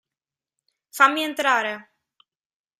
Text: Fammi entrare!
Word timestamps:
Fammi 0.97 1.21
entrare! 1.21 1.73